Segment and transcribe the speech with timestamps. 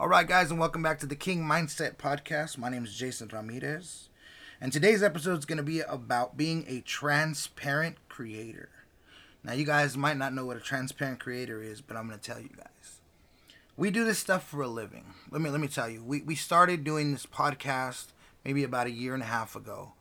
[0.00, 2.56] All right, guys, and welcome back to the King Mindset Podcast.
[2.56, 4.08] My name is Jason Ramirez,
[4.58, 8.70] and today's episode is going to be about being a transparent creator.
[9.44, 12.24] Now, you guys might not know what a transparent creator is, but I'm going to
[12.24, 13.02] tell you guys.
[13.76, 15.04] We do this stuff for a living.
[15.30, 16.02] Let me let me tell you.
[16.02, 18.06] We we started doing this podcast
[18.42, 19.92] maybe about a year and a half ago,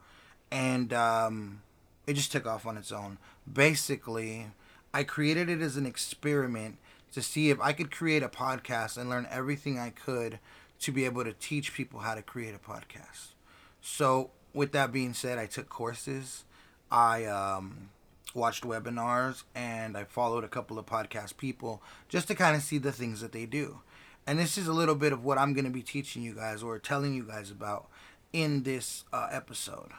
[0.49, 1.61] and um,
[2.07, 3.17] it just took off on its own.
[3.51, 4.47] Basically,
[4.93, 6.77] I created it as an experiment
[7.13, 10.39] to see if I could create a podcast and learn everything I could
[10.81, 13.33] to be able to teach people how to create a podcast.
[13.81, 16.43] So, with that being said, I took courses,
[16.91, 17.89] I um,
[18.33, 22.77] watched webinars, and I followed a couple of podcast people just to kind of see
[22.77, 23.81] the things that they do.
[24.25, 26.61] And this is a little bit of what I'm going to be teaching you guys
[26.61, 27.87] or telling you guys about
[28.31, 29.91] in this uh, episode.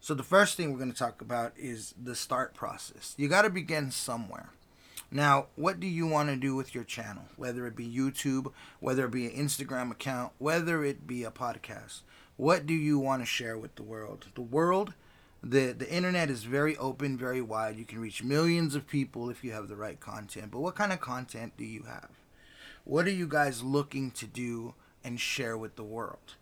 [0.00, 3.14] So, the first thing we're going to talk about is the start process.
[3.16, 4.50] You got to begin somewhere.
[5.14, 7.24] Now, what do you want to do with your channel?
[7.36, 12.00] Whether it be YouTube, whether it be an Instagram account, whether it be a podcast.
[12.38, 14.28] What do you want to share with the world?
[14.34, 14.94] The world,
[15.42, 17.76] the the internet is very open, very wide.
[17.76, 20.50] You can reach millions of people if you have the right content.
[20.50, 22.08] But what kind of content do you have?
[22.84, 24.72] What are you guys looking to do
[25.04, 26.36] and share with the world?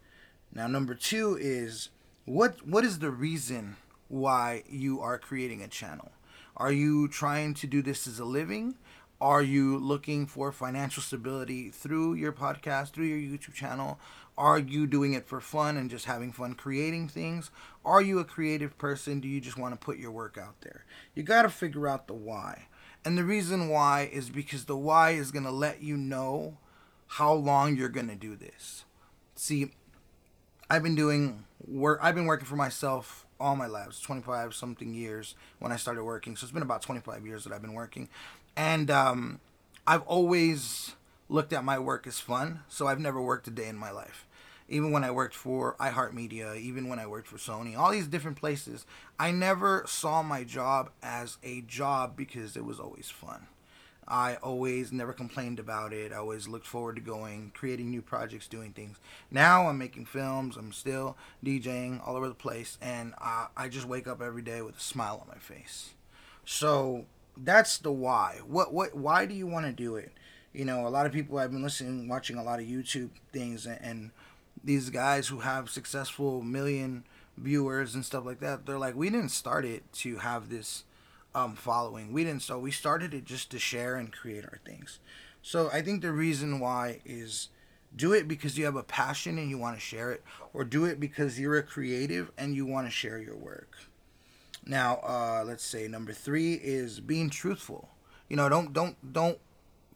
[0.55, 1.89] Now, number 2 is
[2.25, 6.13] what what is the reason why you are creating a channel?
[6.61, 8.75] Are you trying to do this as a living?
[9.19, 13.99] Are you looking for financial stability through your podcast, through your YouTube channel?
[14.37, 17.51] Are you doing it for fun and just having fun creating things?
[17.83, 19.21] Are you a creative person?
[19.21, 20.85] Do you just want to put your work out there?
[21.15, 22.67] You got to figure out the why.
[23.07, 26.59] And the reason why is because the why is going to let you know
[27.07, 28.85] how long you're going to do this.
[29.35, 29.71] See,
[30.69, 35.35] I've been doing work I've been working for myself all my lives, 25 something years
[35.59, 36.37] when I started working.
[36.37, 38.09] So it's been about 25 years that I've been working.
[38.57, 39.41] And um,
[39.87, 40.95] I've always
[41.29, 42.61] looked at my work as fun.
[42.69, 44.27] So I've never worked a day in my life.
[44.69, 48.37] Even when I worked for iHeartMedia, even when I worked for Sony, all these different
[48.37, 48.87] places,
[49.19, 53.49] I never saw my job as a job because it was always fun.
[54.11, 56.13] I always never complained about it.
[56.13, 58.99] I always looked forward to going, creating new projects, doing things.
[59.31, 60.57] Now I'm making films.
[60.57, 64.63] I'm still DJing all over the place, and I, I just wake up every day
[64.63, 65.91] with a smile on my face.
[66.45, 67.07] So
[67.37, 68.41] that's the why.
[68.47, 68.97] What what?
[68.97, 70.13] Why do you want to do it?
[70.53, 73.65] You know, a lot of people I've been listening, watching a lot of YouTube things,
[73.65, 74.11] and, and
[74.65, 77.05] these guys who have successful million
[77.37, 78.67] viewers and stuff like that.
[78.67, 80.85] They're like, we didn't start it to have this
[81.35, 82.13] um, following.
[82.13, 84.99] We didn't so we started it just to share and create our things.
[85.43, 87.49] So I think the reason why is
[87.95, 90.85] do it because you have a passion and you want to share it, or do
[90.85, 93.77] it because you're a creative and you want to share your work.
[94.65, 97.89] Now, uh, let's say number three is being truthful.
[98.29, 99.39] You know, don't don't don't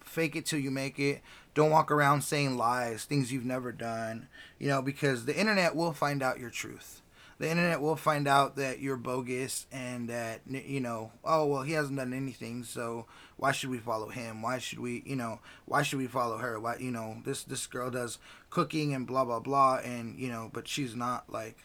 [0.03, 1.23] fake it till you make it.
[1.55, 4.28] Don't walk around saying lies, things you've never done.
[4.59, 7.00] You know, because the internet will find out your truth
[7.39, 11.72] the internet will find out that you're bogus and that you know oh well he
[11.72, 13.06] hasn't done anything so
[13.37, 14.43] why should we follow him?
[14.43, 16.59] Why should we you know why should we follow her?
[16.59, 18.19] Why you know this this girl does
[18.50, 21.59] cooking and blah blah blah and you know but she's not like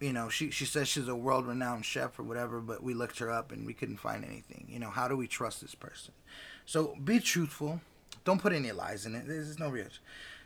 [0.00, 3.18] you know she she says she's a world renowned chef or whatever but we looked
[3.18, 4.66] her up and we couldn't find anything.
[4.68, 6.14] You know how do we trust this person?
[6.64, 7.80] So be truthful.
[8.24, 9.26] Don't put any lies in it.
[9.26, 9.86] There's no real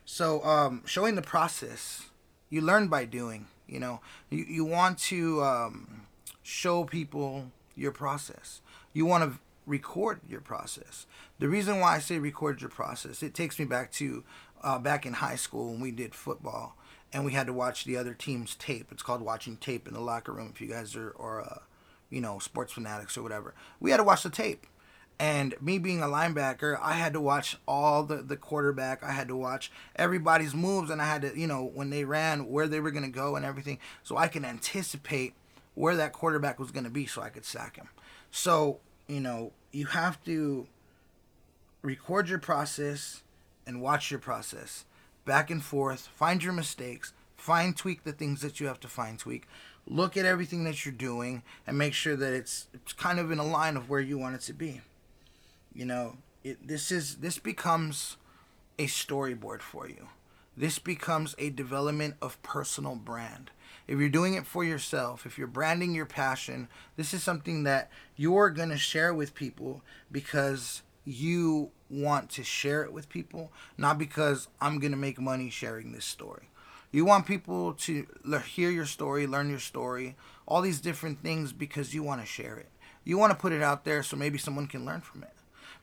[0.04, 2.06] so um showing the process.
[2.48, 6.02] You learn by doing you know, you, you want to um,
[6.42, 8.60] show people your process.
[8.92, 11.06] You want to record your process.
[11.38, 14.24] The reason why I say record your process, it takes me back to
[14.62, 16.76] uh, back in high school when we did football
[17.12, 18.88] and we had to watch the other team's tape.
[18.90, 20.50] It's called watching tape in the locker room.
[20.54, 21.58] If you guys are, or uh,
[22.10, 24.66] you know, sports fanatics or whatever, we had to watch the tape.
[25.20, 29.04] And me being a linebacker, I had to watch all the, the quarterback.
[29.04, 32.48] I had to watch everybody's moves, and I had to, you know, when they ran,
[32.48, 33.78] where they were going to go and everything.
[34.02, 35.34] So I can anticipate
[35.74, 37.90] where that quarterback was going to be so I could sack him.
[38.30, 40.66] So, you know, you have to
[41.82, 43.22] record your process
[43.66, 44.86] and watch your process
[45.26, 49.18] back and forth, find your mistakes, fine tweak the things that you have to fine
[49.18, 49.46] tweak.
[49.86, 53.38] Look at everything that you're doing and make sure that it's, it's kind of in
[53.38, 54.80] a line of where you want it to be.
[55.72, 58.16] You know, it, this is this becomes
[58.78, 60.08] a storyboard for you.
[60.56, 63.50] This becomes a development of personal brand.
[63.86, 67.90] If you're doing it for yourself, if you're branding your passion, this is something that
[68.16, 73.98] you're going to share with people because you want to share it with people, not
[73.98, 76.48] because I'm going to make money sharing this story.
[76.92, 78.06] You want people to
[78.46, 80.16] hear your story, learn your story,
[80.46, 82.68] all these different things because you want to share it.
[83.04, 85.32] You want to put it out there so maybe someone can learn from it.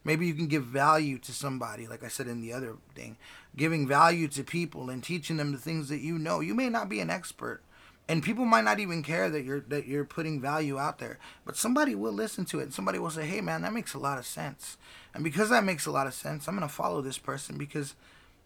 [0.04, 3.18] Maybe you can give value to somebody, like I said in the other thing,
[3.56, 6.40] giving value to people and teaching them the things that you know.
[6.40, 7.62] You may not be an expert,
[8.08, 11.58] and people might not even care that you're that you're putting value out there, but
[11.58, 14.18] somebody will listen to it and somebody will say, "Hey, man, that makes a lot
[14.18, 14.78] of sense."
[15.14, 17.96] And because that makes a lot of sense, I'm gonna follow this person because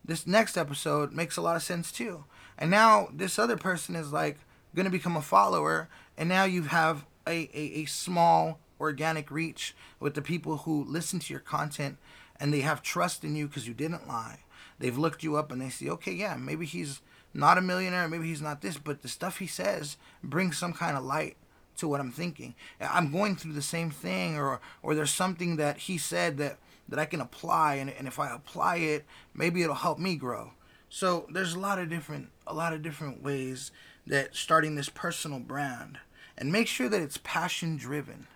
[0.03, 2.25] this next episode makes a lot of sense too.
[2.57, 4.39] And now this other person is like
[4.75, 10.15] gonna become a follower, and now you have a, a, a small organic reach with
[10.15, 11.97] the people who listen to your content
[12.39, 14.39] and they have trust in you because you didn't lie.
[14.79, 17.01] They've looked you up and they see, okay, yeah, maybe he's
[17.33, 20.97] not a millionaire, maybe he's not this, but the stuff he says brings some kind
[20.97, 21.37] of light
[21.77, 22.55] to what I'm thinking.
[22.79, 26.57] I'm going through the same thing, or or there's something that he said that
[26.89, 30.51] that I can apply, and, and if I apply it, maybe it'll help me grow.
[30.89, 33.71] So there's a lot of different a lot of different ways
[34.05, 35.99] that starting this personal brand,
[36.37, 38.27] and make sure that it's passion driven.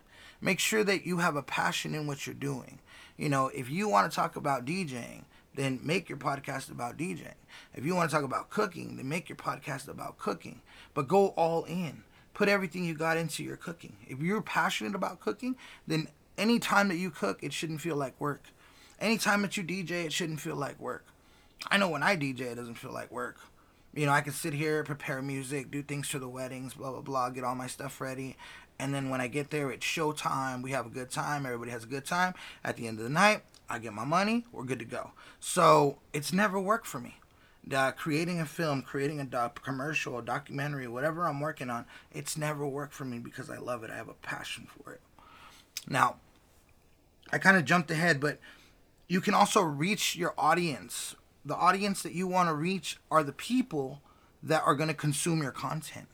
[0.45, 2.77] Make sure that you have a passion in what you're doing.
[3.17, 5.23] You know, if you want to talk about DJing,
[5.55, 7.33] then make your podcast about DJing.
[7.73, 10.61] If you want to talk about cooking, then make your podcast about cooking.
[10.93, 12.03] But go all in.
[12.35, 13.95] Put everything you got into your cooking.
[14.05, 15.55] If you're passionate about cooking,
[15.87, 18.43] then any time that you cook, it shouldn't feel like work.
[18.99, 21.07] Anytime that you DJ, it shouldn't feel like work.
[21.71, 23.37] I know when I DJ, it doesn't feel like work.
[23.95, 27.01] You know, I can sit here, prepare music, do things for the weddings, blah, blah,
[27.01, 28.35] blah, get all my stuff ready,
[28.77, 30.61] and then when I get there, it's showtime.
[30.61, 31.45] We have a good time.
[31.45, 32.33] Everybody has a good time.
[32.63, 34.45] At the end of the night, I get my money.
[34.51, 35.11] We're good to go.
[35.39, 37.19] So it's never worked for me.
[37.73, 42.37] Uh, creating a film, creating a doc- commercial, a documentary, whatever I'm working on, it's
[42.37, 43.89] never worked for me because I love it.
[43.89, 45.01] I have a passion for it.
[45.87, 46.17] Now,
[47.31, 48.39] I kind of jumped ahead, but
[49.07, 51.15] you can also reach your audience.
[51.45, 54.01] The audience that you want to reach are the people
[54.41, 56.07] that are going to consume your content.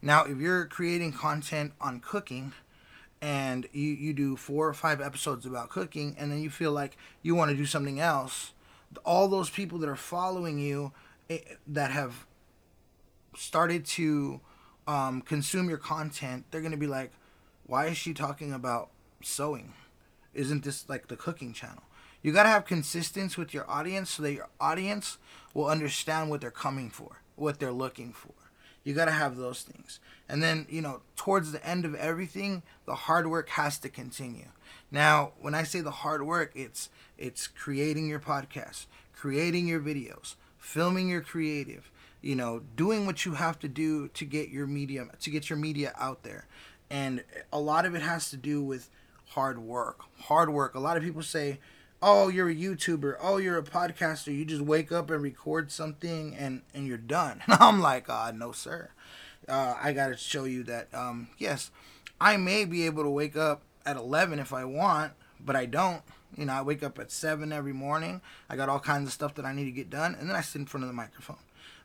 [0.00, 2.52] Now, if you're creating content on cooking
[3.20, 6.96] and you, you do four or five episodes about cooking and then you feel like
[7.22, 8.52] you want to do something else,
[9.04, 10.92] all those people that are following you
[11.28, 12.26] eh, that have
[13.36, 14.40] started to
[14.86, 17.12] um, consume your content, they're going to be like,
[17.66, 18.88] why is she talking about
[19.22, 19.74] sewing?
[20.32, 21.82] Isn't this like the cooking channel?
[22.22, 25.18] You got to have consistency with your audience so that your audience
[25.54, 28.32] will understand what they're coming for, what they're looking for.
[28.84, 30.00] You got to have those things.
[30.28, 34.48] And then, you know, towards the end of everything, the hard work has to continue.
[34.90, 36.88] Now, when I say the hard work, it's
[37.18, 41.90] it's creating your podcast, creating your videos, filming your creative,
[42.22, 45.58] you know, doing what you have to do to get your medium to get your
[45.58, 46.46] media out there.
[46.90, 47.22] And
[47.52, 48.88] a lot of it has to do with
[49.30, 50.00] hard work.
[50.22, 50.74] Hard work.
[50.74, 51.58] A lot of people say,
[52.02, 53.16] oh you're a youtuber.
[53.20, 54.36] Oh you're a podcaster.
[54.36, 57.42] You just wake up and record something and and you're done.
[57.46, 58.90] And i'm like uh no sir.
[59.48, 61.70] Uh, i gotta show you that um yes
[62.20, 66.02] i may be able to wake up at 11 if i want but i don't.
[66.36, 68.20] You know i wake up at 7 every morning.
[68.50, 70.40] I got all kinds of stuff that i need to get done and then i
[70.40, 71.38] sit in front of the microphone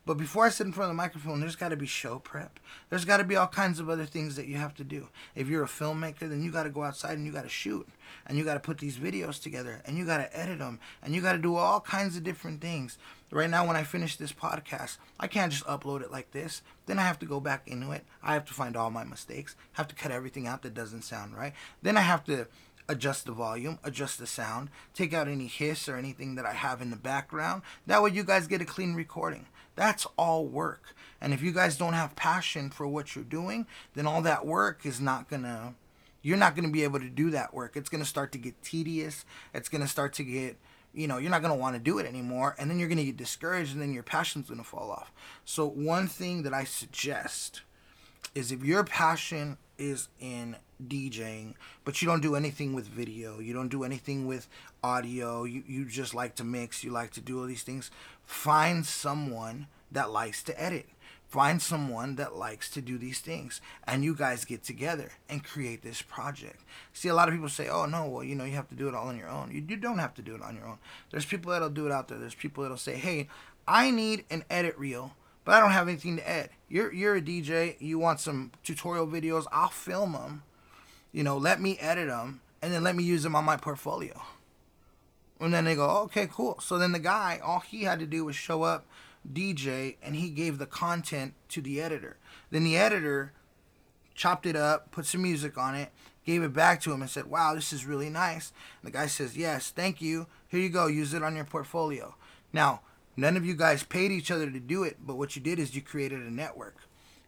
[0.06, 2.60] but before I sit in front of the microphone, there's got to be show prep.
[2.90, 5.08] There's got to be all kinds of other things that you have to do.
[5.34, 7.88] If you're a filmmaker, then you got to go outside and you got to shoot.
[8.26, 11.16] And you got to put these videos together and you got to edit them and
[11.16, 12.98] you got to do all kinds of different things.
[13.32, 16.62] Right now, when I finish this podcast, I can't just upload it like this.
[16.86, 18.04] Then I have to go back into it.
[18.22, 21.36] I have to find all my mistakes, have to cut everything out that doesn't sound
[21.36, 21.54] right.
[21.82, 22.48] Then I have to
[22.88, 26.82] adjust the volume, adjust the sound, take out any hiss or anything that I have
[26.82, 27.62] in the background.
[27.88, 29.48] That way, you guys get a clean recording.
[29.75, 30.95] That's all work.
[31.19, 34.86] And if you guys don't have passion for what you're doing, then all that work
[34.86, 35.74] is not going to,
[36.21, 37.76] you're not going to be able to do that work.
[37.76, 39.26] It's going to start to get tedious.
[39.54, 40.57] It's going to start to get,
[40.94, 42.56] you know, you're not going to want to do it anymore.
[42.59, 45.12] And then you're going to get discouraged and then your passion's going to fall off.
[45.45, 47.62] So, one thing that I suggest
[48.36, 53.54] is if your passion is in DJing, but you don't do anything with video, you
[53.54, 54.47] don't do anything with
[54.83, 57.92] audio, you, you just like to mix, you like to do all these things,
[58.23, 60.87] find someone that likes to edit.
[61.28, 65.81] Find someone that likes to do these things, and you guys get together and create
[65.81, 66.59] this project.
[66.94, 68.87] See, a lot of people say, "Oh no, well, you know, you have to do
[68.87, 70.78] it all on your own." You, you don't have to do it on your own.
[71.09, 72.19] There's people that'll do it out there.
[72.19, 73.30] There's people that'll say, "Hey,
[73.68, 76.52] I need an edit reel but I don't have anything to edit.
[76.69, 77.76] You're you're a DJ.
[77.80, 79.45] You want some tutorial videos?
[79.52, 80.44] I'll film them.
[81.12, 84.21] You know, let me edit them, and then let me use them on my portfolio.
[85.40, 86.59] And then they go, okay, cool.
[86.62, 88.85] So then the guy, all he had to do was show up,
[89.31, 92.18] DJ, and he gave the content to the editor.
[92.50, 93.33] Then the editor
[94.16, 95.92] chopped it up, put some music on it,
[96.26, 98.54] gave it back to him, and said, wow, this is really nice.
[98.81, 100.28] And the guy says, yes, thank you.
[100.47, 100.88] Here you go.
[100.88, 102.16] Use it on your portfolio.
[102.54, 102.81] Now
[103.16, 105.76] None of you guys paid each other to do it, but what you did is
[105.76, 106.78] you created a network.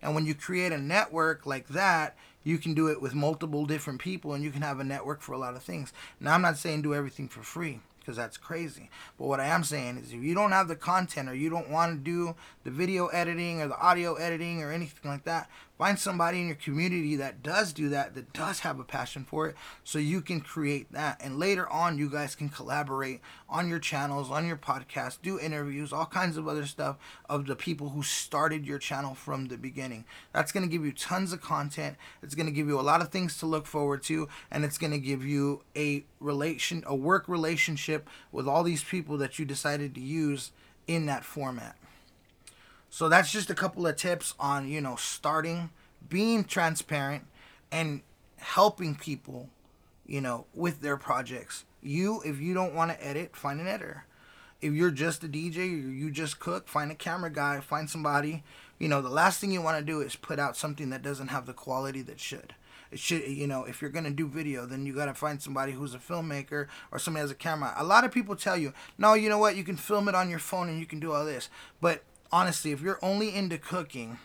[0.01, 3.99] And when you create a network like that, you can do it with multiple different
[3.99, 5.91] people and you can have a network for a lot of things.
[6.19, 8.89] Now, I'm not saying do everything for free because that's crazy.
[9.17, 11.71] But what I am saying is if you don't have the content or you don't
[11.71, 15.99] want to do the video editing or the audio editing or anything like that, find
[15.99, 19.55] somebody in your community that does do that, that does have a passion for it,
[19.83, 21.19] so you can create that.
[21.21, 25.91] And later on, you guys can collaborate on your channels, on your podcast, do interviews,
[25.91, 26.97] all kinds of other stuff
[27.29, 30.05] of the people who started your channel from the beginning.
[30.33, 31.97] That's going to give you tons of content.
[32.23, 34.77] It's going to give you a lot of things to look forward to, and it's
[34.77, 39.45] going to give you a relation, a work relationship with all these people that you
[39.45, 40.51] decided to use
[40.87, 41.75] in that format.
[42.95, 45.69] So that's just a couple of tips on, you know, starting,
[46.07, 47.25] being transparent,
[47.69, 47.99] and
[48.37, 49.49] helping people,
[50.07, 51.65] you know, with their projects.
[51.81, 54.05] You, if you don't want to edit, find an editor.
[54.61, 58.45] If you're just a DJ or you just cook, find a camera guy, find somebody.
[58.79, 61.27] You know, the last thing you want to do is put out something that doesn't
[61.27, 62.55] have the quality that should.
[62.91, 65.93] It should, you know, if you're gonna do video, then you gotta find somebody who's
[65.93, 67.73] a filmmaker or somebody has a camera.
[67.75, 70.29] A lot of people tell you, no, you know what, you can film it on
[70.29, 71.49] your phone and you can do all this.
[71.81, 72.01] But
[72.31, 74.19] honestly, if you're only into cooking,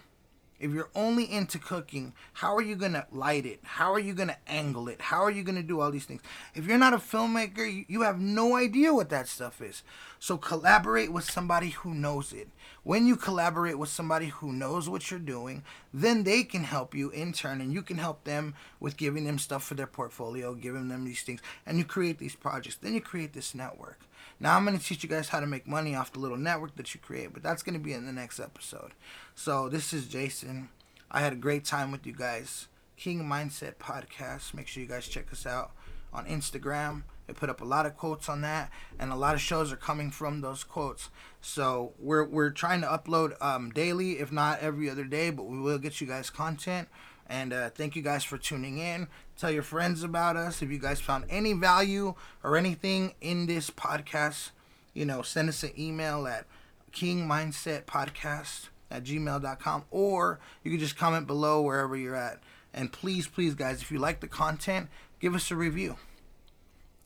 [0.61, 3.61] if you're only into cooking, how are you going to light it?
[3.63, 5.01] How are you going to angle it?
[5.01, 6.21] How are you going to do all these things?
[6.55, 9.83] If you're not a filmmaker, you, you have no idea what that stuff is.
[10.19, 12.49] So collaborate with somebody who knows it.
[12.83, 15.65] When you collaborate with somebody who knows what you're doing,
[15.95, 19.39] then they can help you in turn and you can help them with giving them
[19.39, 22.77] stuff for their portfolio, giving them these things, and you create these projects.
[22.77, 23.99] Then you create this network.
[24.43, 26.75] Now I'm going to teach you guys how to make money off the little network
[26.77, 28.93] that you create, but that's going to be in the next episode.
[29.35, 30.71] So this is Jason.
[31.11, 32.69] I had a great time with you guys.
[32.97, 34.55] King Mindset Podcast.
[34.55, 35.73] Make sure you guys check us out
[36.11, 37.03] on Instagram.
[37.29, 39.77] I put up a lot of quotes on that, and a lot of shows are
[39.77, 41.11] coming from those quotes.
[41.41, 45.59] So we're we're trying to upload um, daily, if not every other day, but we
[45.59, 46.89] will get you guys content.
[47.31, 49.07] And uh, thank you guys for tuning in.
[49.39, 50.63] Tell your friends about us.
[50.63, 54.51] If you guys found any value or anything in this podcast,
[54.95, 56.45] you know, send us an email at
[56.93, 62.41] kingmindsetpodcast at gmail.com or you can just comment below wherever you're at.
[62.75, 64.89] And please, please, guys, if you like the content,
[65.21, 65.99] give us a review.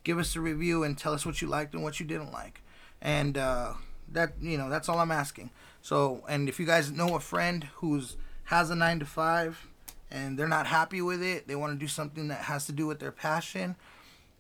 [0.05, 2.63] Give us a review and tell us what you liked and what you didn't like.
[3.03, 3.75] And uh,
[4.11, 5.51] that, you know, that's all I'm asking.
[5.83, 9.67] So, and if you guys know a friend who's has a nine to five
[10.11, 12.87] and they're not happy with it, they want to do something that has to do
[12.87, 13.77] with their passion,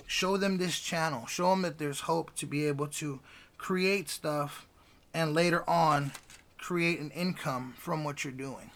[0.07, 1.27] show them this channel.
[1.27, 3.21] Show them that there's hope to be able to
[3.59, 4.67] create stuff
[5.13, 6.13] and later on
[6.59, 8.71] create an income from what you're doing.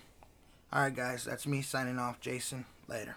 [0.70, 2.20] All right, guys, that's me signing off.
[2.20, 3.16] Jason, later.